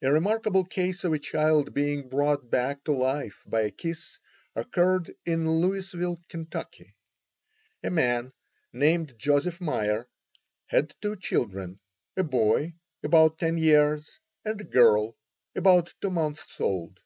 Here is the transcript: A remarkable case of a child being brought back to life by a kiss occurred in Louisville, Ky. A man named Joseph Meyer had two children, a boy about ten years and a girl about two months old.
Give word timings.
A 0.00 0.10
remarkable 0.10 0.64
case 0.64 1.04
of 1.04 1.12
a 1.12 1.18
child 1.18 1.74
being 1.74 2.08
brought 2.08 2.48
back 2.48 2.82
to 2.84 2.92
life 2.92 3.42
by 3.46 3.60
a 3.60 3.70
kiss 3.70 4.18
occurred 4.54 5.12
in 5.26 5.60
Louisville, 5.60 6.22
Ky. 6.26 6.94
A 7.84 7.90
man 7.90 8.32
named 8.72 9.12
Joseph 9.18 9.60
Meyer 9.60 10.08
had 10.68 10.94
two 11.02 11.16
children, 11.16 11.80
a 12.16 12.24
boy 12.24 12.76
about 13.02 13.38
ten 13.38 13.58
years 13.58 14.10
and 14.42 14.58
a 14.58 14.64
girl 14.64 15.18
about 15.54 15.92
two 16.00 16.08
months 16.08 16.58
old. 16.58 16.98